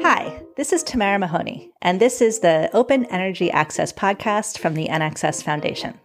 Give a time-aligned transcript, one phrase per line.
[0.00, 4.88] Hi, this is Tamara Mahoney, and this is the Open Energy Access podcast from the
[4.88, 6.00] EnAccess Foundation.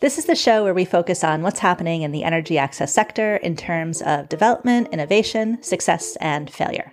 [0.00, 3.36] This is the show where we focus on what's happening in the energy access sector
[3.36, 6.92] in terms of development, innovation, success, and failure.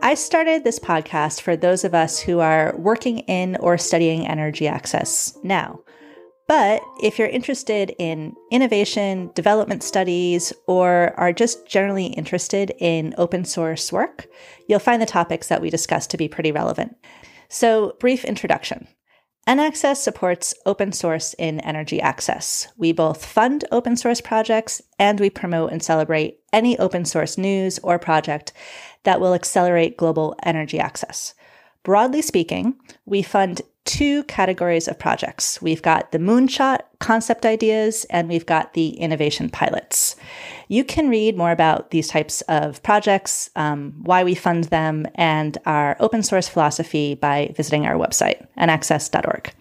[0.00, 4.66] I started this podcast for those of us who are working in or studying energy
[4.66, 5.80] access now
[6.48, 13.44] but if you're interested in innovation, development studies, or are just generally interested in open
[13.44, 14.26] source work,
[14.68, 16.96] you'll find the topics that we discuss to be pretty relevant.
[17.48, 18.88] So, brief introduction.
[19.48, 22.68] EnAccess supports open source in energy access.
[22.76, 27.80] We both fund open source projects and we promote and celebrate any open source news
[27.80, 28.52] or project
[29.02, 31.34] that will accelerate global energy access.
[31.84, 35.60] Broadly speaking, we fund two categories of projects.
[35.60, 40.14] We've got the moonshot concept ideas and we've got the innovation pilots.
[40.68, 45.58] You can read more about these types of projects, um, why we fund them, and
[45.66, 49.52] our open source philosophy by visiting our website, enaccess.org.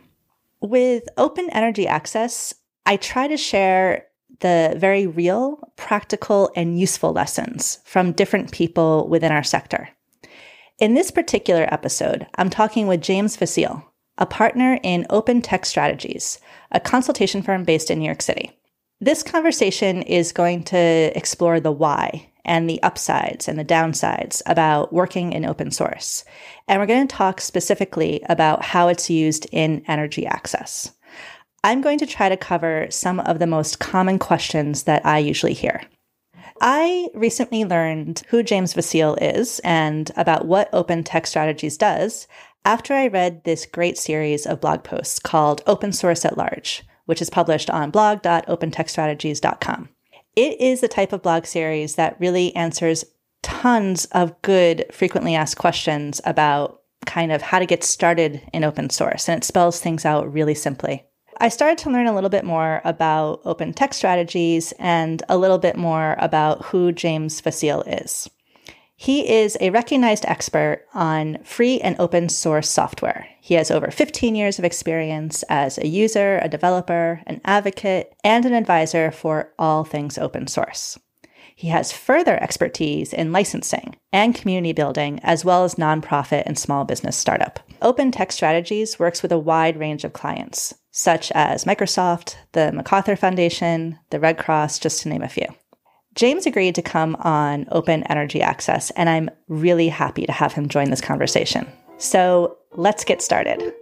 [0.62, 2.54] With open energy access,
[2.86, 4.06] I try to share
[4.42, 9.90] the very real, practical, and useful lessons from different people within our sector.
[10.82, 13.86] In this particular episode, I'm talking with James Vasile,
[14.18, 16.40] a partner in Open Tech Strategies,
[16.72, 18.50] a consultation firm based in New York City.
[19.00, 24.92] This conversation is going to explore the why and the upsides and the downsides about
[24.92, 26.26] working in open source.
[26.68, 30.92] And we're going to talk specifically about how it's used in energy access.
[31.64, 35.54] I'm going to try to cover some of the most common questions that I usually
[35.54, 35.84] hear.
[36.64, 42.28] I recently learned who James Vasile is and about what Open Tech Strategies does
[42.64, 47.20] after I read this great series of blog posts called Open Source at Large, which
[47.20, 49.90] is published on blog.opentechstrategies.com.
[50.36, 53.06] It is the type of blog series that really answers
[53.42, 58.92] tons of good, frequently asked questions about kind of how to get started in open
[58.92, 61.06] source, and it spells things out really simply.
[61.42, 65.58] I started to learn a little bit more about open tech strategies and a little
[65.58, 68.30] bit more about who James Vasile is.
[68.96, 73.28] He is a recognized expert on free and open source software.
[73.42, 78.46] He has over 15 years of experience as a user, a developer, an advocate, and
[78.46, 81.00] an advisor for all things open source.
[81.56, 86.86] He has further expertise in licensing and community building, as well as nonprofit and small
[86.86, 87.60] business startup.
[87.82, 93.16] Open Tech Strategies works with a wide range of clients, such as Microsoft, the MacArthur
[93.16, 95.46] Foundation, the Red Cross, just to name a few.
[96.14, 100.68] James agreed to come on Open Energy Access, and I'm really happy to have him
[100.68, 101.72] join this conversation.
[101.98, 103.74] So let's get started.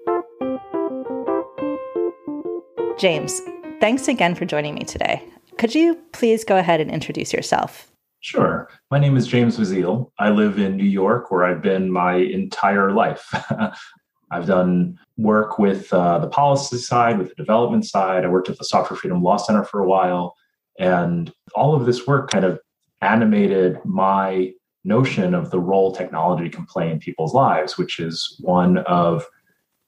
[3.00, 3.42] James,
[3.80, 5.24] thanks again for joining me today.
[5.58, 7.90] Could you please go ahead and introduce yourself?
[8.22, 8.70] Sure.
[8.92, 10.12] My name is James Vasile.
[10.20, 13.34] I live in New York, where I've been my entire life.
[14.32, 18.24] I've done work with uh, the policy side, with the development side.
[18.24, 20.36] I worked at the Software Freedom Law Center for a while.
[20.78, 22.60] And all of this work kind of
[23.02, 24.54] animated my
[24.84, 29.26] notion of the role technology can play in people's lives, which is one of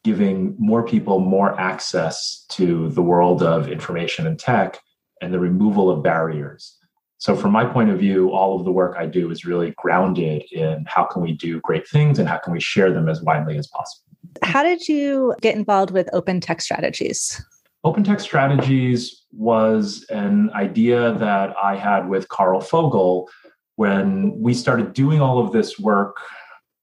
[0.04, 4.80] giving more people more access to the world of information and tech
[5.22, 6.78] and the removal of barriers.
[7.20, 10.44] So from my point of view, all of the work I do is really grounded
[10.52, 13.58] in how can we do great things and how can we share them as widely
[13.58, 14.11] as possible.
[14.44, 17.44] How did you get involved with open tech strategies?
[17.84, 23.28] Open Tech Strategies was an idea that I had with Karl Fogel
[23.76, 26.18] when we started doing all of this work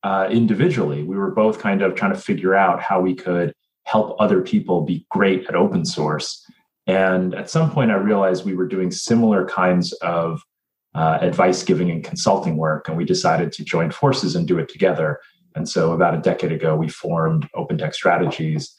[0.03, 1.05] uh, individually.
[1.05, 3.53] We were both kind of trying to figure out how we could
[3.85, 6.45] help other people be great at open source.
[6.89, 10.43] And at some point, I realized we were doing similar kinds of
[10.95, 14.69] uh, advice giving and consulting work, and we decided to join forces and do it
[14.69, 15.21] together.
[15.55, 18.79] And so, about a decade ago, we formed Open Tech Strategies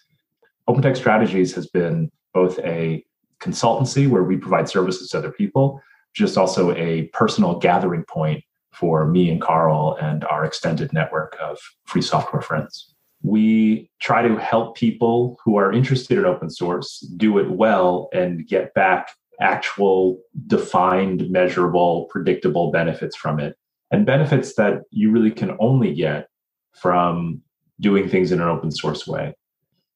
[0.69, 3.03] Open Tech Strategies has been both a
[3.41, 5.81] consultancy where we provide services to other people,
[6.13, 11.58] just also a personal gathering point for me and Karl and our extended network of
[11.85, 12.93] free software friends.
[13.23, 18.47] We try to help people who are interested in open source do it well and
[18.47, 19.09] get back
[19.41, 23.58] actual defined, measurable, predictable benefits from it.
[23.90, 26.28] And benefits that you really can only get
[26.73, 27.41] from
[27.79, 29.33] doing things in an open source way.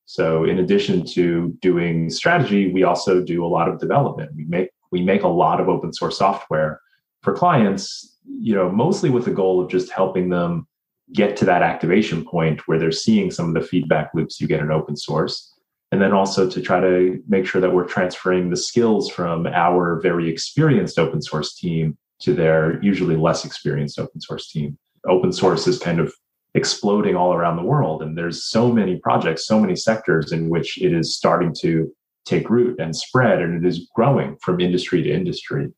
[0.05, 4.31] So in addition to doing strategy, we also do a lot of development.
[4.35, 6.79] We make we make a lot of open source software
[7.21, 10.67] for clients, you know, mostly with the goal of just helping them
[11.13, 14.59] get to that activation point where they're seeing some of the feedback loops you get
[14.59, 15.51] in open source.
[15.91, 19.99] And then also to try to make sure that we're transferring the skills from our
[20.01, 24.77] very experienced open source team to their usually less experienced open source team.
[25.07, 26.13] Open source is kind of
[26.55, 28.01] exploding all around the world.
[28.01, 31.91] And there's so many projects, so many sectors in which it is starting to
[32.25, 35.69] take root and spread, and it is growing from industry to industry.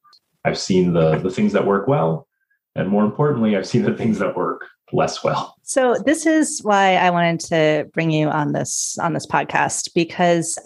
[0.43, 2.27] I've seen the, the things that work well.
[2.75, 5.55] And more importantly, I've seen the things that work less well.
[5.63, 10.59] So this is why I wanted to bring you on this on this podcast because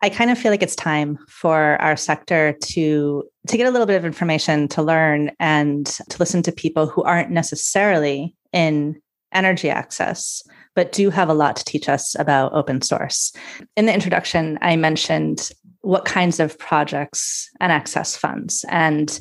[0.00, 3.86] I kind of feel like it's time for our sector to to get a little
[3.86, 9.00] bit of information to learn and to listen to people who aren't necessarily in
[9.32, 10.42] energy access
[10.74, 13.32] but do have a lot to teach us about open source.
[13.76, 19.18] In the introduction I mentioned what kinds of projects EnAccess funds and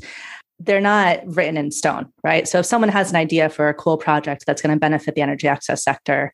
[0.59, 2.47] they're not written in stone, right?
[2.47, 5.21] So if someone has an idea for a cool project that's going to benefit the
[5.21, 6.33] energy access sector,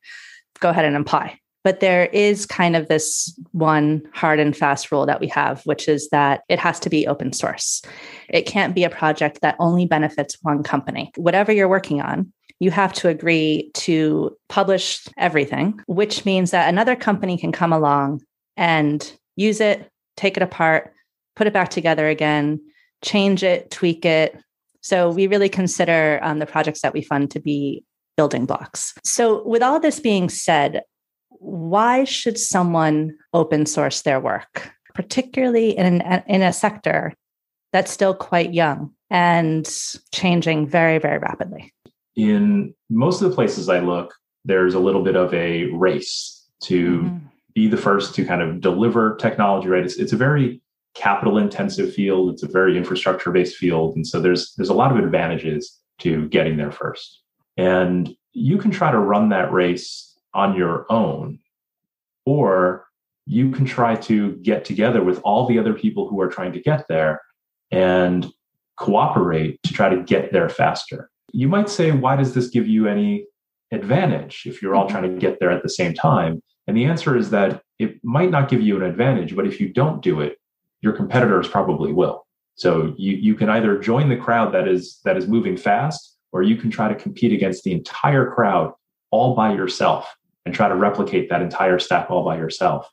[0.60, 1.40] go ahead and apply.
[1.64, 5.88] But there is kind of this one hard and fast rule that we have, which
[5.88, 7.82] is that it has to be open source.
[8.30, 11.12] It can't be a project that only benefits one company.
[11.16, 12.34] Whatever you're working on,
[12.64, 18.22] you have to agree to publish everything, which means that another company can come along
[18.56, 20.94] and use it, take it apart,
[21.36, 22.62] put it back together again,
[23.04, 24.40] change it, tweak it.
[24.82, 27.84] So we really consider um, the projects that we fund to be
[28.16, 28.94] building blocks.
[29.04, 30.84] So, with all this being said,
[31.30, 37.14] why should someone open source their work, particularly in, an, in a sector
[37.74, 39.68] that's still quite young and
[40.14, 41.74] changing very, very rapidly?
[42.16, 44.14] In most of the places I look,
[44.46, 47.18] there's a little bit of a race to mm-hmm.
[47.54, 49.84] be the first to kind of deliver technology, right?
[49.84, 50.62] It's, it's a very
[50.94, 52.32] capital intensive field.
[52.32, 53.96] It's a very infrastructure based field.
[53.96, 57.22] And so there's there's a lot of advantages to getting there first.
[57.58, 61.40] And you can try to run that race on your own,
[62.26, 62.86] or
[63.26, 66.60] you can try to get together with all the other people who are trying to
[66.60, 67.22] get there
[67.72, 68.32] and
[68.78, 71.10] cooperate to try to get there faster.
[71.34, 73.26] You might say, why does this give you any
[73.72, 74.98] advantage if you're all mm-hmm.
[74.98, 76.42] trying to get there at the same time?
[76.68, 79.68] And the answer is that it might not give you an advantage, but if you
[79.74, 80.38] don't do it,
[80.82, 82.26] your competitors probably will.
[82.56, 86.44] So you, you can either join the crowd that is that is moving fast, or
[86.44, 88.74] you can try to compete against the entire crowd
[89.12, 90.16] all by yourself
[90.46, 92.90] and try to replicate that entire stack all by yourself.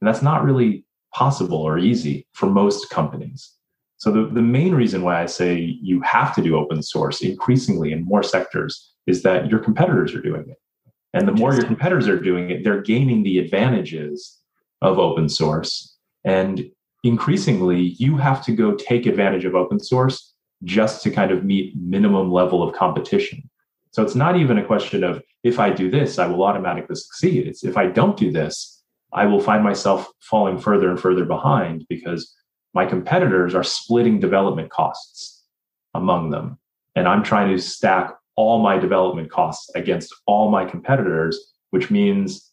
[0.00, 3.52] And that's not really possible or easy for most companies.
[4.02, 7.92] So the, the main reason why I say you have to do open source increasingly
[7.92, 10.56] in more sectors is that your competitors are doing it.
[11.14, 14.40] And the more your competitors are doing it, they're gaining the advantages
[14.80, 15.96] of open source.
[16.24, 16.68] And
[17.04, 20.34] increasingly you have to go take advantage of open source
[20.64, 23.48] just to kind of meet minimum level of competition.
[23.92, 27.46] So it's not even a question of if I do this, I will automatically succeed.
[27.46, 28.82] It's if I don't do this,
[29.12, 32.34] I will find myself falling further and further behind because
[32.74, 35.42] my competitors are splitting development costs
[35.94, 36.58] among them.
[36.96, 42.50] And I'm trying to stack all my development costs against all my competitors, which means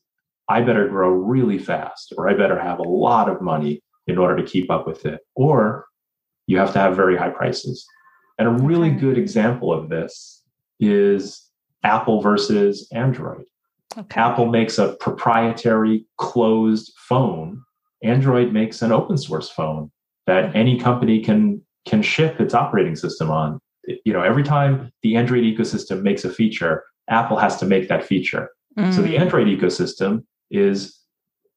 [0.50, 4.36] I better grow really fast or I better have a lot of money in order
[4.36, 5.22] to keep up with it.
[5.36, 5.86] Or
[6.48, 7.86] you have to have very high prices.
[8.38, 10.44] And a really good example of this
[10.80, 11.50] is
[11.84, 13.46] Apple versus Android.
[13.98, 14.20] Okay.
[14.20, 17.64] Apple makes a proprietary closed phone.
[18.04, 19.92] Android makes an open source phone
[20.30, 23.60] that any company can can ship its operating system on.
[24.06, 28.06] You know, every time the Android ecosystem makes a feature, Apple has to make that
[28.06, 28.50] feature.
[28.78, 28.94] Mm.
[28.94, 29.20] So the mm.
[29.22, 30.96] Android ecosystem is,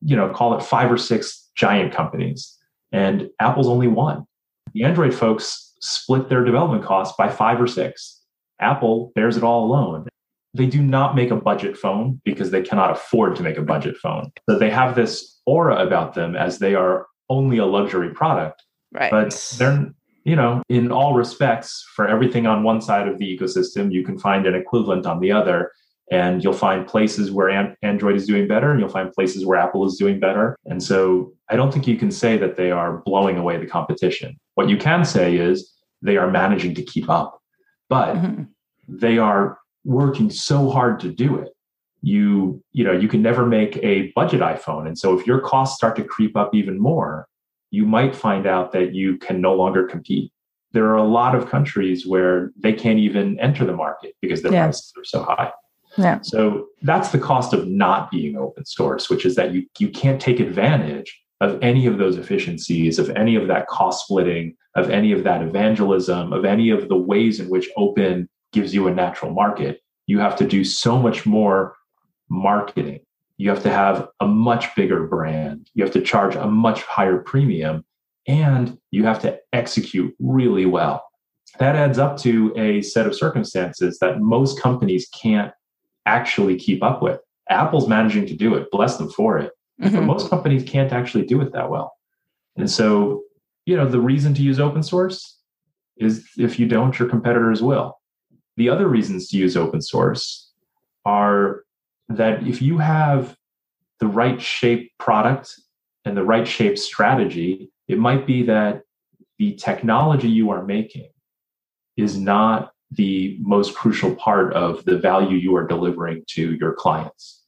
[0.01, 2.59] you know, call it five or six giant companies,
[2.93, 4.25] and Apple's only one.
[4.73, 8.23] The Android folks split their development costs by five or six.
[8.59, 10.09] Apple bears it all alone.
[10.55, 13.97] They do not make a budget phone because they cannot afford to make a budget
[13.99, 14.33] phone.
[14.49, 18.63] So they have this aura about them as they are only a luxury product.
[18.93, 19.11] Right.
[19.11, 19.91] But they're,
[20.25, 24.19] you know, in all respects, for everything on one side of the ecosystem, you can
[24.19, 25.73] find an equivalent on the other
[26.11, 29.85] and you'll find places where android is doing better and you'll find places where apple
[29.87, 33.37] is doing better and so i don't think you can say that they are blowing
[33.39, 37.41] away the competition what you can say is they are managing to keep up
[37.89, 38.43] but mm-hmm.
[38.89, 41.51] they are working so hard to do it
[42.03, 45.77] you you know you can never make a budget iphone and so if your costs
[45.77, 47.27] start to creep up even more
[47.71, 50.33] you might find out that you can no longer compete
[50.73, 54.53] there are a lot of countries where they can't even enter the market because their
[54.53, 54.65] yeah.
[54.65, 55.53] prices are so high
[55.99, 56.21] yeah.
[56.23, 60.21] So that's the cost of not being open source, which is that you, you can't
[60.21, 65.13] take advantage of any of those efficiencies, of any of that cost splitting, of any
[65.13, 69.33] of that evangelism, of any of the ways in which open gives you a natural
[69.33, 69.81] market.
[70.07, 71.75] You have to do so much more
[72.33, 73.01] marketing.
[73.37, 75.69] You have to have a much bigger brand.
[75.75, 77.85] You have to charge a much higher premium
[78.27, 81.05] and you have to execute really well.
[81.59, 85.53] That adds up to a set of circumstances that most companies can't
[86.07, 87.21] actually keep up with.
[87.51, 89.53] Apple's managing to do it, bless them for it.
[89.81, 89.97] Mm-hmm.
[89.97, 91.93] But most companies can't actually do it that well.
[92.57, 93.23] And so,
[93.67, 95.39] you know, the reason to use open source
[95.99, 97.99] is if you don't, your competitors will.
[98.57, 100.51] The other reasons to use open source
[101.05, 101.65] are
[102.09, 103.37] that if you have
[104.01, 105.55] the right shape product
[106.05, 108.83] and the right shape strategy, it might be that
[109.39, 111.09] the technology you are making
[111.97, 117.43] is not the most crucial part of the value you are delivering to your clients.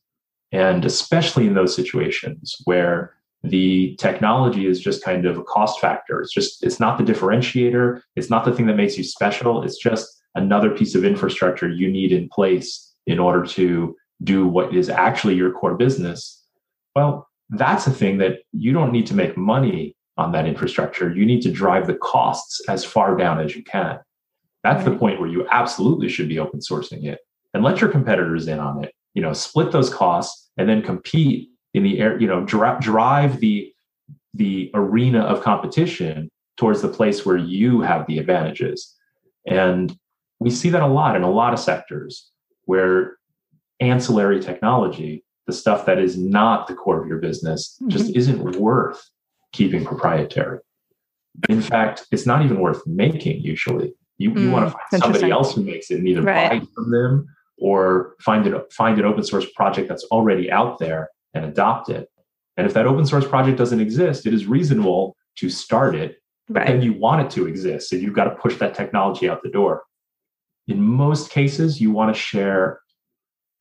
[0.52, 6.20] And especially in those situations where the technology is just kind of a cost factor.
[6.22, 8.00] It's just, it's not the differentiator.
[8.16, 9.62] It's not the thing that makes you special.
[9.62, 14.74] It's just another piece of infrastructure you need in place in order to do what
[14.74, 16.42] is actually your core business.
[16.94, 21.12] Well, that's a thing that you don't need to make money on that infrastructure.
[21.12, 23.98] You need to drive the costs as far down as you can.
[24.62, 27.18] That's the point where you absolutely should be open sourcing it
[27.52, 28.94] and let your competitors in on it.
[29.14, 32.18] You know, split those costs and then compete in the air.
[32.18, 33.72] You know, dri- drive the
[34.32, 38.94] the arena of competition towards the place where you have the advantages.
[39.46, 39.96] And
[40.40, 42.30] we see that a lot in a lot of sectors
[42.64, 43.16] where
[43.80, 47.90] ancillary technology, the stuff that is not the core of your business, mm-hmm.
[47.90, 49.02] just isn't worth
[49.52, 50.58] keeping proprietary.
[51.48, 53.92] In fact, it's not even worth making usually.
[54.18, 56.50] You, mm, you want to find somebody else who makes it and either right.
[56.50, 57.26] buy it from them
[57.58, 62.08] or find it find an open source project that's already out there and adopt it.
[62.56, 66.60] And if that open source project doesn't exist, it is reasonable to start it, but
[66.60, 66.68] right.
[66.68, 67.90] then you want it to exist.
[67.90, 69.82] So you've got to push that technology out the door.
[70.68, 72.80] In most cases, you want to share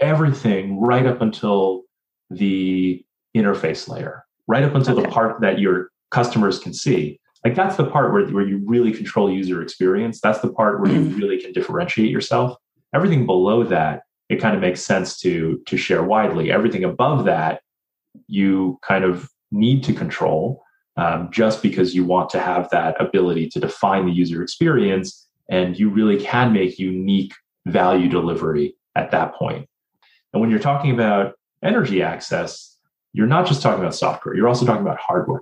[0.03, 1.83] everything right up until
[2.29, 3.03] the
[3.35, 5.03] interface layer, right up until okay.
[5.03, 7.19] the part that your customers can see.
[7.43, 10.21] Like that's the part where, where you really control user experience.
[10.21, 11.09] That's the part where mm-hmm.
[11.09, 12.57] you really can differentiate yourself.
[12.93, 16.51] Everything below that, it kind of makes sense to to share widely.
[16.51, 17.61] Everything above that,
[18.27, 20.63] you kind of need to control
[20.97, 25.77] um, just because you want to have that ability to define the user experience and
[25.77, 27.33] you really can make unique
[27.65, 29.67] value delivery at that point.
[30.33, 32.77] And when you're talking about energy access,
[33.13, 35.41] you're not just talking about software, you're also talking about hardware.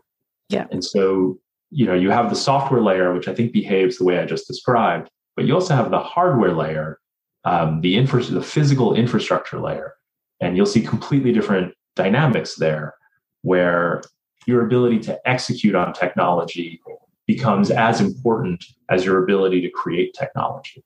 [0.50, 0.68] Yeah.
[0.72, 4.20] And so, you know, you have the software layer, which I think behaves the way
[4.20, 7.00] I just described, but you also have the hardware layer,
[7.46, 9.94] um, the infra- the physical infrastructure layer.
[10.42, 12.96] And you'll see completely different dynamics there
[13.44, 14.02] where
[14.46, 16.82] your ability to execute on technology
[17.28, 20.84] becomes as important as your ability to create technology.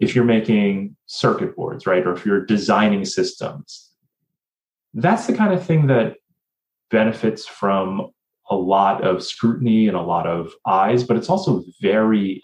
[0.00, 3.90] If you're making circuit boards, right, or if you're designing systems,
[4.94, 6.16] that's the kind of thing that
[6.90, 8.10] benefits from
[8.50, 12.42] a lot of scrutiny and a lot of eyes, but it's also very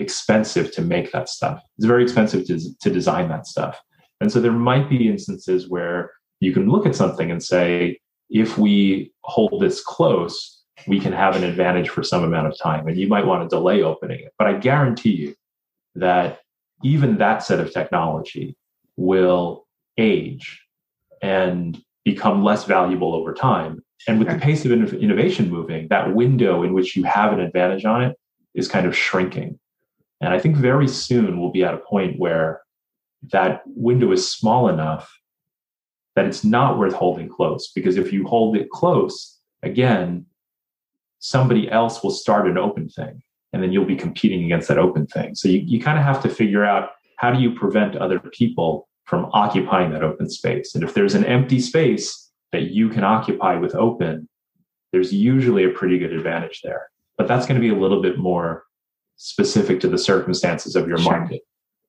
[0.00, 1.62] expensive to make that stuff.
[1.76, 3.80] It's very expensive to, to design that stuff.
[4.20, 8.58] And so there might be instances where you can look at something and say, if
[8.58, 12.86] we hold this close, we can have an advantage for some amount of time.
[12.88, 14.32] And you might want to delay opening it.
[14.38, 15.34] But I guarantee you
[15.94, 16.40] that
[16.82, 18.56] even that set of technology
[18.96, 19.66] will
[19.96, 20.64] age
[21.22, 23.82] and become less valuable over time.
[24.06, 24.36] And with sure.
[24.36, 28.16] the pace of innovation moving, that window in which you have an advantage on it
[28.54, 29.58] is kind of shrinking.
[30.20, 32.62] And I think very soon we'll be at a point where
[33.32, 35.12] that window is small enough
[36.14, 37.70] that it's not worth holding close.
[37.72, 40.26] Because if you hold it close, again,
[41.18, 45.06] somebody else will start an open thing and then you'll be competing against that open
[45.06, 45.34] thing.
[45.34, 48.88] So you, you kind of have to figure out how do you prevent other people
[49.04, 50.74] from occupying that open space?
[50.74, 54.28] And if there's an empty space that you can occupy with open,
[54.92, 56.88] there's usually a pretty good advantage there.
[57.16, 58.64] But that's going to be a little bit more
[59.16, 61.12] specific to the circumstances of your sure.
[61.12, 61.42] market.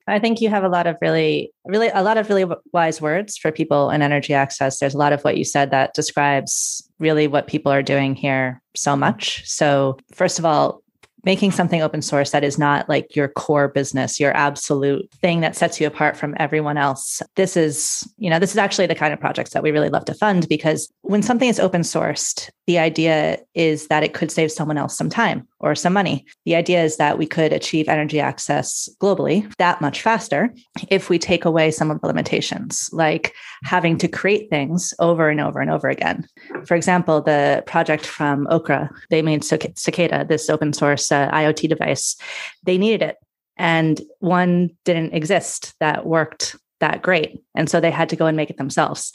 [0.08, 3.38] I think you have a lot of really, really, a lot of really wise words
[3.38, 4.80] for people in energy access.
[4.80, 8.62] There's a lot of what you said that describes really what people are doing here
[8.76, 9.48] so much.
[9.48, 10.82] So, first of all,
[11.24, 15.56] making something open source that is not like your core business, your absolute thing that
[15.56, 17.22] sets you apart from everyone else.
[17.36, 20.06] This is, you know, this is actually the kind of projects that we really love
[20.06, 24.52] to fund because when something is open sourced, the idea is that it could save
[24.52, 26.26] someone else some time or some money.
[26.46, 30.54] The idea is that we could achieve energy access globally that much faster
[30.90, 33.34] if we take away some of the limitations, like
[33.64, 36.28] having to create things over and over and over again.
[36.66, 42.16] For example, the project from Okra, they made Cicada, this open source IoT device.
[42.64, 43.18] They needed it.
[43.58, 47.40] And one didn't exist that worked that great.
[47.56, 49.12] And so they had to go and make it themselves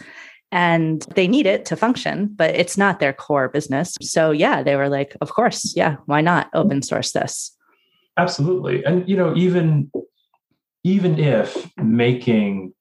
[0.54, 3.96] and they need it to function, but it's not their core business.
[4.00, 7.56] So, yeah, they were like, of course, yeah, why not open source this?
[8.16, 8.84] Absolutely.
[8.84, 9.90] And, you know, even
[10.84, 12.72] even if making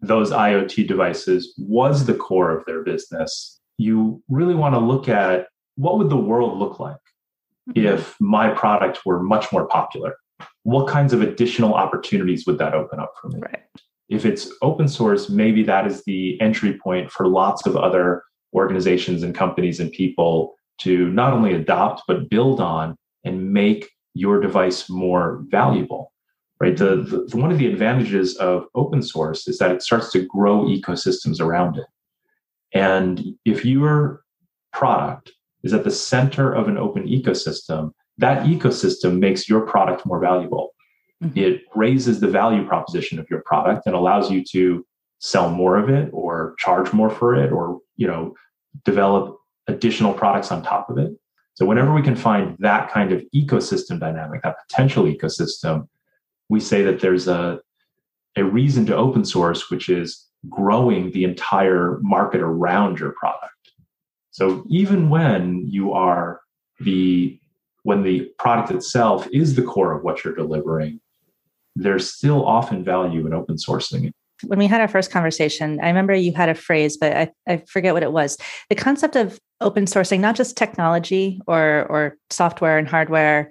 [0.00, 5.48] those IoT devices was the core of their business, you really want to look at
[5.74, 6.96] what would the world look like
[7.68, 7.86] mm-hmm.
[7.86, 10.16] if my product were much more popular?
[10.62, 13.40] What kinds of additional opportunities would that open up for me?
[13.40, 13.62] Right.
[14.08, 18.22] If it's open source, maybe that is the entry point for lots of other
[18.54, 24.40] organizations and companies and people to not only adopt but build on and make your
[24.40, 26.12] device more valuable
[26.60, 30.26] right the, the, one of the advantages of open source is that it starts to
[30.26, 31.86] grow ecosystems around it
[32.74, 34.22] and if your
[34.72, 40.20] product is at the center of an open ecosystem that ecosystem makes your product more
[40.20, 40.70] valuable
[41.22, 41.38] mm-hmm.
[41.38, 44.84] it raises the value proposition of your product and allows you to
[45.20, 48.34] sell more of it or charge more for it or you know
[48.84, 49.36] develop
[49.66, 51.12] additional products on top of it.
[51.54, 55.88] So whenever we can find that kind of ecosystem dynamic, that potential ecosystem,
[56.48, 57.60] we say that there's a
[58.36, 63.52] a reason to open source, which is growing the entire market around your product.
[64.30, 66.40] So even when you are
[66.80, 67.38] the
[67.82, 71.00] when the product itself is the core of what you're delivering,
[71.74, 75.88] there's still often value in open sourcing it when we had our first conversation, I
[75.88, 78.38] remember you had a phrase, but I, I forget what it was.
[78.68, 83.50] The concept of open sourcing, not just technology or or software and hardware,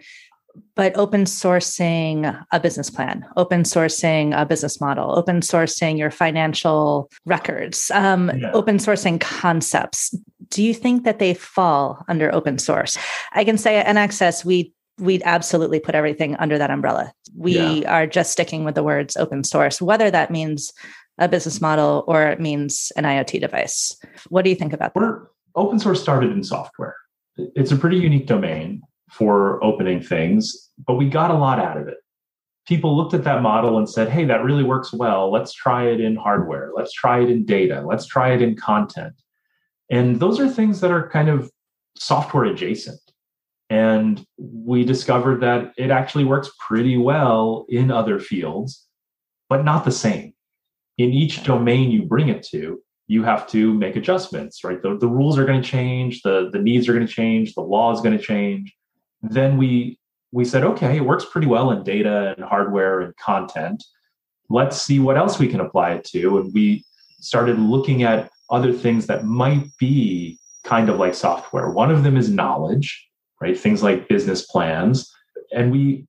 [0.76, 7.10] but open sourcing a business plan, open sourcing a business model, open sourcing your financial
[7.26, 8.52] records, um, yeah.
[8.54, 10.16] open sourcing concepts.
[10.50, 12.98] Do you think that they fall under open source?
[13.34, 17.12] I can say at EnAccess, we we'd absolutely put everything under that umbrella.
[17.36, 17.94] We yeah.
[17.94, 20.74] are just sticking with the words open source, whether that means
[21.20, 23.96] a business model or it means an IoT device.
[24.30, 25.00] What do you think about that?
[25.00, 26.96] We're, open source started in software.
[27.36, 31.88] It's a pretty unique domain for opening things, but we got a lot out of
[31.88, 31.98] it.
[32.68, 35.32] People looked at that model and said, hey, that really works well.
[35.32, 36.72] Let's try it in hardware.
[36.76, 37.82] Let's try it in data.
[37.86, 39.14] Let's try it in content.
[39.90, 41.50] And those are things that are kind of
[41.98, 43.00] software adjacent.
[43.70, 48.86] And we discovered that it actually works pretty well in other fields,
[49.50, 50.34] but not the same.
[50.98, 54.82] In each domain you bring it to, you have to make adjustments, right?
[54.82, 57.62] The, the rules are going to change, the, the needs are going to change, the
[57.62, 58.76] law is going to change.
[59.22, 60.00] Then we
[60.32, 63.84] we said, okay, it works pretty well in data and hardware and content.
[64.50, 66.40] Let's see what else we can apply it to.
[66.40, 66.86] And we
[67.20, 71.72] started looking at other things that might be kind of like software.
[71.72, 73.08] One of them is knowledge
[73.42, 73.58] right?
[73.58, 75.12] Things like business plans.
[75.52, 76.06] And we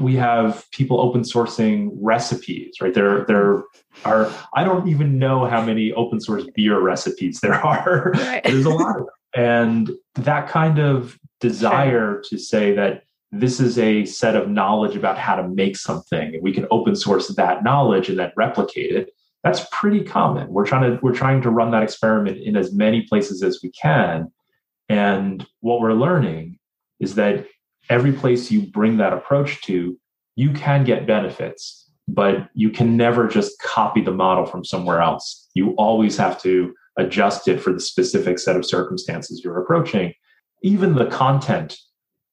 [0.00, 2.94] we have people open sourcing recipes, right?
[2.94, 3.64] There there
[4.04, 8.12] are I don't even know how many open source beer recipes there are.
[8.14, 8.42] Right.
[8.44, 9.14] There's a lot of them.
[9.34, 12.22] And that kind of desire sure.
[12.30, 16.42] to say that this is a set of knowledge about how to make something and
[16.42, 19.10] we can open source that knowledge and then replicate it
[19.44, 23.02] that's pretty common we're trying to we're trying to run that experiment in as many
[23.02, 24.32] places as we can
[24.88, 26.58] and what we're learning
[27.00, 27.46] is that
[27.90, 29.98] every place you bring that approach to,
[30.36, 35.48] you can get benefits, but you can never just copy the model from somewhere else.
[35.54, 40.12] You always have to adjust it for the specific set of circumstances you're approaching.
[40.62, 41.76] Even the content,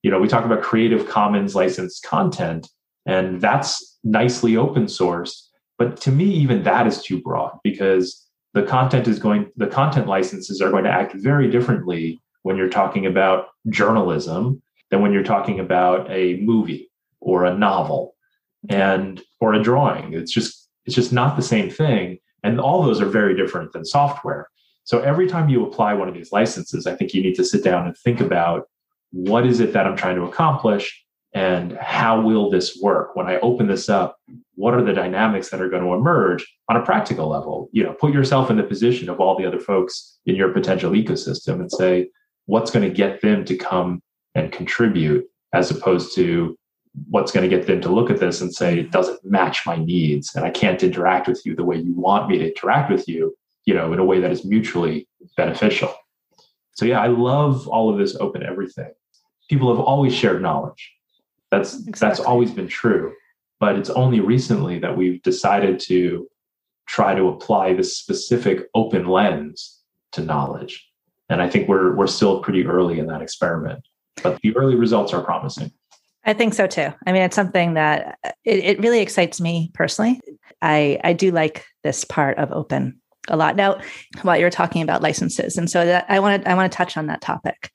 [0.03, 2.67] you know, we talk about Creative Commons licensed content,
[3.05, 5.41] and that's nicely open sourced.
[5.77, 10.07] But to me, even that is too broad because the content is going, the content
[10.07, 15.23] licenses are going to act very differently when you're talking about journalism than when you're
[15.23, 18.15] talking about a movie or a novel
[18.69, 20.13] and or a drawing.
[20.13, 22.19] It's just it's just not the same thing.
[22.43, 24.47] And all those are very different than software
[24.86, 27.63] so every time you apply one of these licenses i think you need to sit
[27.63, 28.67] down and think about
[29.12, 33.15] what is it that i'm trying to accomplish and how will this work?
[33.15, 34.17] When i open this up
[34.56, 37.69] what are the dynamics that are going to emerge on a practical level?
[37.74, 40.91] You know put yourself in the position of all the other folks in your potential
[40.93, 42.08] ecosystem and say
[42.45, 44.02] what's going to get them to come
[44.34, 46.58] and contribute as opposed to
[47.10, 49.76] what's going to get them to look at this and say it doesn't match my
[49.76, 53.08] needs and i can't interact with you the way you want me to interact with
[53.08, 55.93] you you know in a way that is mutually beneficial
[56.73, 58.91] so yeah i love all of this open everything
[59.49, 60.93] people have always shared knowledge
[61.51, 61.93] that's exactly.
[61.99, 63.13] that's always been true
[63.60, 66.28] but it's only recently that we've decided to
[66.88, 70.89] try to apply this specific open lens to knowledge
[71.30, 73.88] and I think we're we're still pretty early in that experiment,
[74.21, 75.71] but the early results are promising.
[76.23, 76.91] I think so too.
[77.06, 80.21] I mean, it's something that uh, it, it really excites me personally.
[80.62, 83.55] I I do like this part of open a lot.
[83.55, 83.79] Now,
[84.21, 86.97] while you're talking about licenses, and so that I want to I want to touch
[86.97, 87.71] on that topic.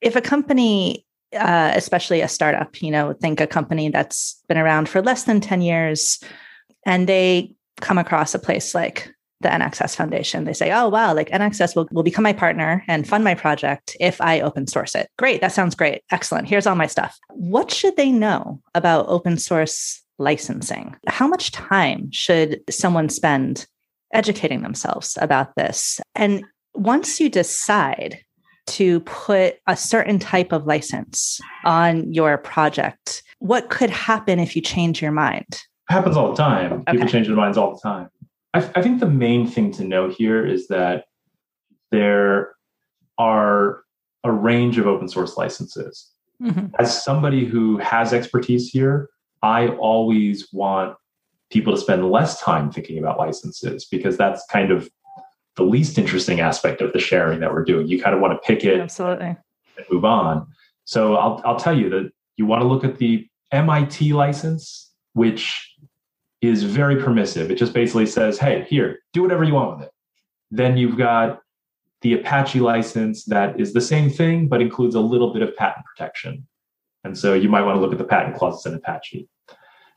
[0.00, 4.88] If a company, uh, especially a startup, you know, think a company that's been around
[4.88, 6.22] for less than ten years,
[6.84, 10.44] and they come across a place like the EnAccess Foundation.
[10.44, 13.94] They say, oh, wow, like EnAccess will, will become my partner and fund my project
[14.00, 15.10] if I open source it.
[15.18, 15.42] Great.
[15.42, 16.02] That sounds great.
[16.10, 16.48] Excellent.
[16.48, 17.18] Here's all my stuff.
[17.28, 20.96] What should they know about open source licensing?
[21.06, 23.66] How much time should someone spend
[24.16, 26.00] educating themselves about this?
[26.14, 28.18] And once you decide
[28.66, 34.62] to put a certain type of license on your project, what could happen if you
[34.62, 35.46] change your mind?
[35.50, 36.72] It happens all the time.
[36.72, 36.92] Okay.
[36.92, 38.08] People change their minds all the time.
[38.54, 41.04] I, I think the main thing to know here is that
[41.92, 42.54] there
[43.18, 43.82] are
[44.24, 46.10] a range of open source licenses.
[46.42, 46.74] Mm-hmm.
[46.78, 49.08] As somebody who has expertise here,
[49.42, 50.96] I always want
[51.50, 54.90] people to spend less time thinking about licenses because that's kind of
[55.56, 57.86] the least interesting aspect of the sharing that we're doing.
[57.86, 59.36] You kind of want to pick it absolutely
[59.76, 60.46] and move on.
[60.84, 65.74] So I'll I'll tell you that you want to look at the MIT license, which
[66.42, 67.50] is very permissive.
[67.50, 69.92] It just basically says, hey, here, do whatever you want with it.
[70.50, 71.40] Then you've got
[72.02, 75.84] the Apache license that is the same thing, but includes a little bit of patent
[75.86, 76.46] protection.
[77.04, 79.28] And so you might want to look at the patent clauses in Apache.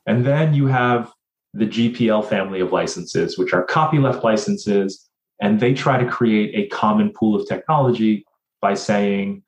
[0.06, 1.12] And then you have
[1.54, 5.10] the GPL family of licenses, which are copyleft licenses.
[5.42, 8.26] And they try to create a common pool of technology
[8.62, 9.44] by saying,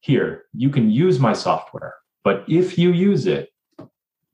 [0.00, 3.50] here, you can use my software, but if you use it,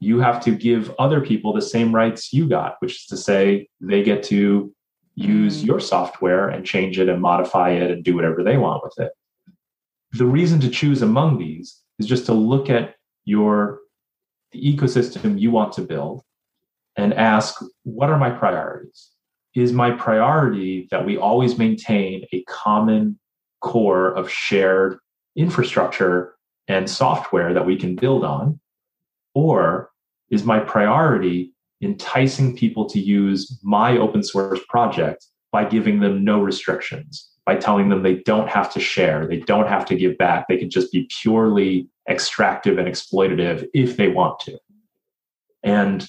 [0.01, 3.69] you have to give other people the same rights you got, which is to say,
[3.81, 4.73] they get to
[5.15, 5.67] use mm.
[5.67, 9.13] your software and change it and modify it and do whatever they want with it.
[10.13, 12.95] The reason to choose among these is just to look at
[13.25, 13.81] your
[14.53, 16.23] the ecosystem you want to build
[16.99, 19.11] and ask, what are my priorities?
[19.55, 23.19] Is my priority that we always maintain a common
[23.61, 24.99] core of shared
[25.37, 26.35] infrastructure
[26.67, 28.59] and software that we can build on?
[29.33, 29.91] Or
[30.31, 36.41] is my priority enticing people to use my open source project by giving them no
[36.41, 40.49] restrictions, by telling them they don't have to share, they don't have to give back,
[40.49, 44.59] they can just be purely extractive and exploitative if they want to.
[45.63, 46.09] And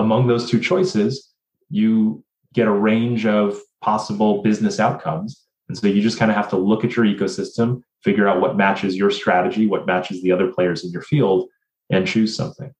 [0.00, 1.32] among those two choices,
[1.68, 5.46] you get a range of possible business outcomes.
[5.68, 8.56] And so you just kind of have to look at your ecosystem, figure out what
[8.56, 11.48] matches your strategy, what matches the other players in your field,
[11.90, 12.72] and choose something.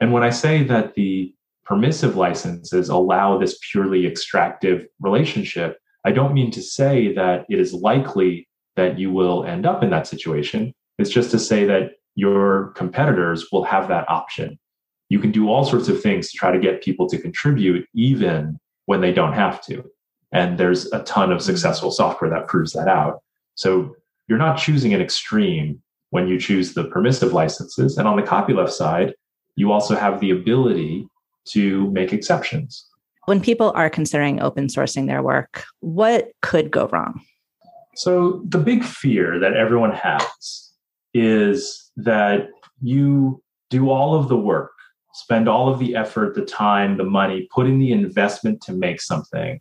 [0.00, 1.34] And when I say that the
[1.64, 7.72] permissive licenses allow this purely extractive relationship, I don't mean to say that it is
[7.72, 10.74] likely that you will end up in that situation.
[10.98, 14.58] It's just to say that your competitors will have that option.
[15.14, 18.58] You can do all sorts of things to try to get people to contribute, even
[18.86, 19.84] when they don't have to.
[20.32, 21.46] And there's a ton of mm-hmm.
[21.46, 23.22] successful software that proves that out.
[23.54, 23.94] So
[24.26, 27.96] you're not choosing an extreme when you choose the permissive licenses.
[27.96, 29.14] And on the copyleft side,
[29.54, 31.06] you also have the ability
[31.50, 32.84] to make exceptions.
[33.26, 37.20] When people are considering open sourcing their work, what could go wrong?
[37.94, 40.72] So, the big fear that everyone has
[41.14, 42.48] is that
[42.82, 44.73] you do all of the work,
[45.14, 49.00] spend all of the effort, the time, the money, put in the investment to make
[49.00, 49.60] something,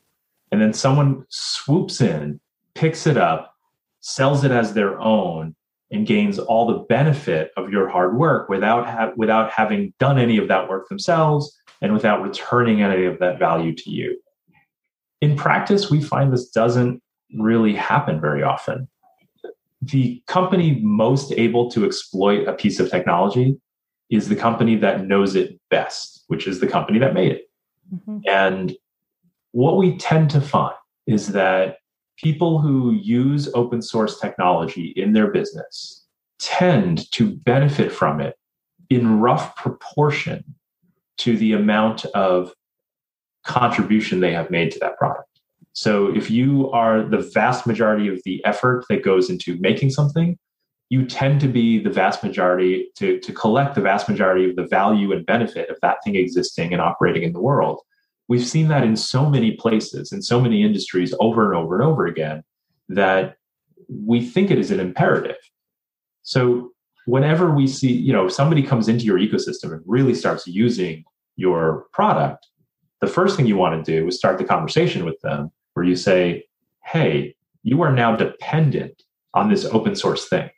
[0.52, 2.40] and then someone swoops in,
[2.74, 3.56] picks it up,
[4.02, 5.56] sells it as their own,
[5.92, 10.38] and gains all the benefit of your hard work without ha- without having done any
[10.38, 14.20] of that work themselves and without returning any of that value to you.
[15.22, 17.02] In practice, we find this doesn't
[17.38, 18.88] really happen very often.
[19.84, 23.60] The company most able to exploit a piece of technology
[24.14, 27.50] is the company that knows it best, which is the company that made it.
[27.94, 28.20] Mm-hmm.
[28.30, 28.76] And
[29.54, 30.76] what we tend to find
[31.08, 31.78] is that
[32.18, 36.06] people who use open source technology in their business
[36.40, 38.36] tend to benefit from it
[38.92, 40.44] in rough proportion
[41.18, 42.54] to the amount of
[43.46, 45.28] contribution they have made to that product.
[45.74, 50.38] So if you are the vast majority of the effort that goes into making something,
[50.90, 54.68] you tend to be the vast majority to, to collect the vast majority of the
[54.68, 57.80] value and benefit of that thing existing and operating in the world.
[58.28, 61.84] We've seen that in so many places, in so many industries over and over and
[61.84, 62.44] over again,
[62.90, 63.38] that
[63.90, 65.38] we think it is an imperative.
[66.22, 66.72] So
[67.06, 71.04] whenever we see, you know, somebody comes into your ecosystem and really starts using
[71.36, 72.48] your product,
[73.02, 75.96] the first thing you want to do is start the conversation with them where you
[75.96, 76.46] say,
[76.86, 80.50] hey, you are now dependent on this open source thing.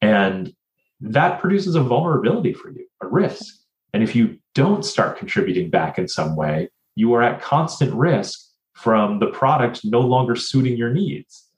[0.00, 0.52] And
[1.00, 3.54] that produces a vulnerability for you, a risk.
[3.92, 8.40] And if you don't start contributing back in some way, you are at constant risk
[8.74, 11.48] from the product no longer suiting your needs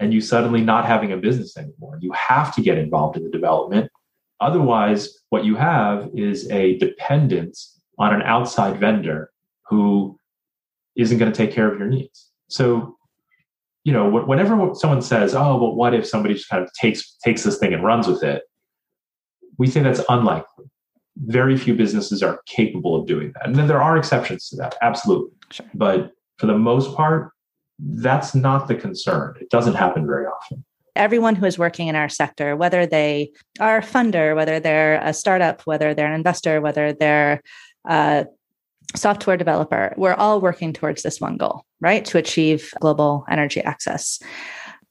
[0.00, 1.98] and you suddenly not having a business anymore.
[2.00, 3.90] You have to get involved in the development.
[4.40, 9.30] Otherwise, what you have is a dependence on an outside vendor
[9.68, 10.18] who
[10.96, 12.30] isn't going to take care of your needs.
[12.48, 12.96] So,
[13.84, 17.42] you know, whenever someone says, "Oh, but what if somebody just kind of takes takes
[17.42, 18.42] this thing and runs with it?"
[19.58, 20.66] We say that's unlikely.
[21.16, 24.76] Very few businesses are capable of doing that, and then there are exceptions to that,
[24.82, 25.36] absolutely.
[25.50, 25.66] Sure.
[25.74, 27.32] But for the most part,
[27.78, 29.36] that's not the concern.
[29.40, 30.64] It doesn't happen very often
[30.96, 35.12] everyone who is working in our sector, whether they are a funder, whether they're a
[35.12, 37.40] startup, whether they're an investor, whether they're
[37.88, 38.26] a
[38.94, 42.04] software developer, we're all working towards this one goal, right?
[42.06, 44.20] To achieve global energy access.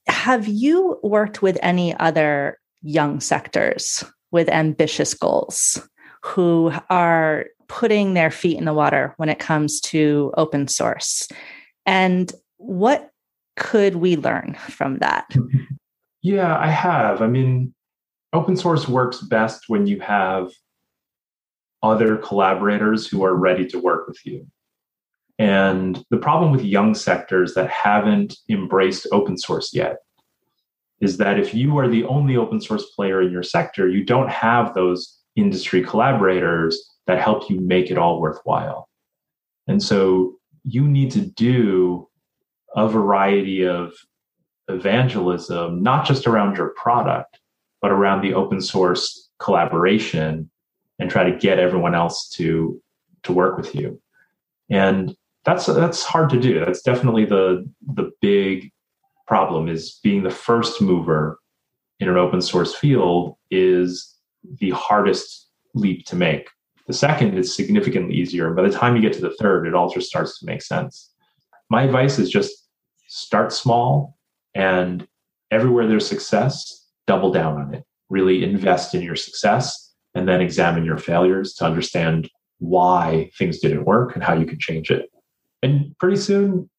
[0.08, 5.80] Have you worked with any other young sectors with ambitious goals
[6.24, 11.28] who are putting their feet in the water when it comes to open source?
[11.86, 13.10] And what
[13.56, 15.28] could we learn from that?
[16.24, 17.22] Yeah, I have.
[17.22, 17.74] I mean,
[18.34, 20.52] open source works best when you have
[21.84, 24.46] other collaborators who are ready to work with you.
[25.40, 29.98] And the problem with young sectors that haven't embraced open source yet
[31.00, 34.30] is that if you are the only open source player in your sector, you don't
[34.30, 38.88] have those industry collaborators that help you make it all worthwhile.
[39.68, 42.08] And so you need to do
[42.76, 43.94] a variety of
[44.68, 47.40] evangelism, not just around your product,
[47.82, 50.52] but around the open source collaboration
[51.02, 52.80] and try to get everyone else to
[53.24, 54.00] to work with you.
[54.70, 56.64] And that's that's hard to do.
[56.64, 58.72] That's definitely the the big
[59.28, 61.40] problem is being the first mover
[62.00, 64.16] in an open source field is
[64.60, 66.48] the hardest leap to make.
[66.86, 68.54] The second is significantly easier.
[68.54, 71.12] By the time you get to the third, it all just starts to make sense.
[71.70, 72.68] My advice is just
[73.08, 74.18] start small
[74.54, 75.08] and
[75.52, 77.84] everywhere there's success, double down on it.
[78.10, 83.86] Really invest in your success and then examine your failures to understand why things didn't
[83.86, 85.10] work and how you can change it.
[85.64, 86.70] And pretty soon,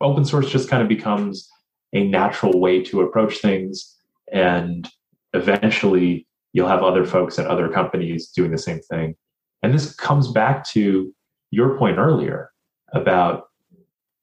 [0.00, 1.48] open source just kind of becomes
[1.92, 3.96] a natural way to approach things.
[4.32, 4.88] And
[5.32, 9.14] eventually, you'll have other folks at other companies doing the same thing.
[9.62, 11.14] And this comes back to
[11.50, 12.50] your point earlier
[12.92, 13.44] about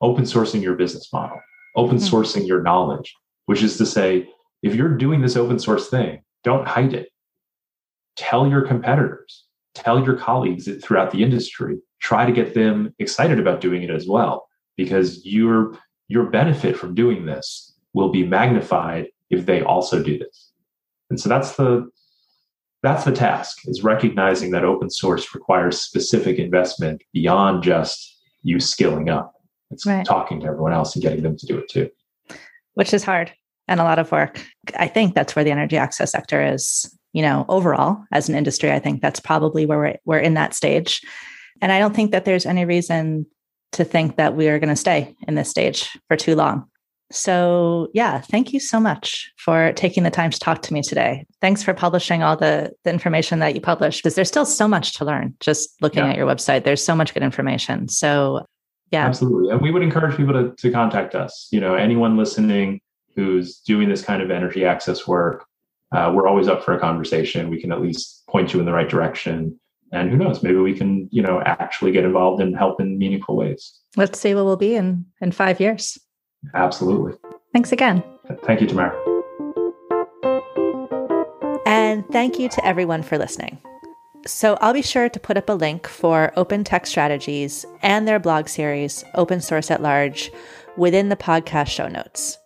[0.01, 1.39] open sourcing your business model
[1.77, 2.15] open mm-hmm.
[2.15, 4.27] sourcing your knowledge, which is to say,
[4.63, 7.09] if you're doing this open source thing, don't hide it.
[8.17, 13.61] Tell your competitors, tell your colleagues throughout the industry, try to get them excited about
[13.61, 15.77] doing it as well, because your
[16.09, 20.51] your benefit from doing this will be magnified if they also do this.
[21.09, 21.89] And so that's the
[22.83, 29.09] that's the task is recognizing that open source requires specific investment beyond just you skilling
[29.09, 29.33] up.
[29.71, 30.05] It's right.
[30.05, 31.89] talking to everyone else and getting them to do it too.
[32.75, 33.33] Which is hard
[33.67, 34.41] and a lot of work.
[34.77, 38.71] I think that's where the energy access sector is, you know, overall as an industry.
[38.71, 41.01] I think that's probably where we're, we're in that stage.
[41.63, 43.25] And I don't think that there's any reason
[43.71, 46.67] to think that we are going to stay in this stage for too long.
[47.11, 51.25] So, yeah, thank you so much for taking the time to talk to me today.
[51.41, 54.93] Thanks for publishing all the, the information that you published because there's still so much
[54.97, 56.11] to learn just looking yeah.
[56.11, 56.65] at your website.
[56.65, 57.89] There's so much good information.
[57.89, 58.45] So,
[58.91, 62.79] yeah absolutely and we would encourage people to, to contact us you know anyone listening
[63.15, 65.46] who's doing this kind of energy access work
[65.91, 67.49] uh, we're always up for a conversation.
[67.49, 69.59] We can at least point you in the right direction.
[69.93, 73.37] And who knows maybe we can you know actually get involved and help in meaningful
[73.37, 73.79] ways.
[73.95, 75.97] Let's see what we'll be in in five years.
[76.53, 77.13] Absolutely.
[77.53, 78.03] Thanks again.
[78.43, 78.95] Thank you tamara.
[81.65, 83.59] And thank you to everyone for listening.
[84.25, 88.19] So I'll be sure to put up a link for Open Tech Strategies and their
[88.19, 90.31] blog series, Open Source at Large,
[90.75, 92.37] within the podcast show notes.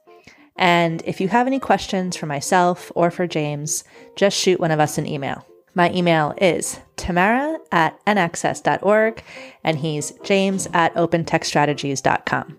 [0.62, 3.84] And if you have any questions for myself or for James,
[4.16, 5.46] just shoot one of us an email.
[5.76, 9.24] My email is tamara at enaccess.org,
[9.64, 12.58] and he's james at opentechstrategies.com.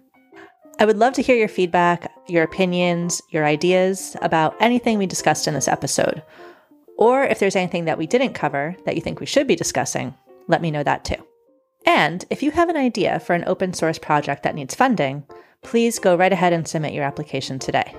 [0.79, 5.47] I would love to hear your feedback, your opinions, your ideas about anything we discussed
[5.47, 6.23] in this episode
[7.03, 10.15] or if there's anything that we didn't cover that you think we should be discussing,
[10.47, 11.17] let me know that too.
[11.85, 15.25] And if you have an idea for an open source project that needs funding,
[15.63, 17.95] please go right ahead and submit your application today.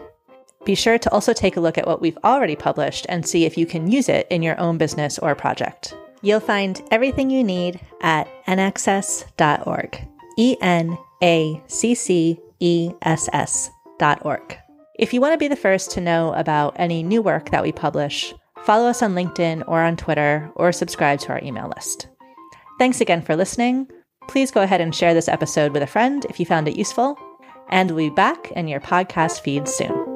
[0.66, 3.58] Be sure to also take a look at what we've already published and see if
[3.58, 5.96] you can use it in your own business or project.
[6.22, 10.08] You'll find everything you need at enaccess.org.
[10.38, 14.58] E N A C C E S S.org.
[14.98, 17.72] If you want to be the first to know about any new work that we
[17.72, 22.08] publish, Follow us on LinkedIn or on Twitter, or subscribe to our email list.
[22.80, 23.90] Thanks again for listening.
[24.30, 27.18] Please go ahead and share this episode with a friend if you found it useful,
[27.74, 30.13] and we'll be back in your podcast feed soon.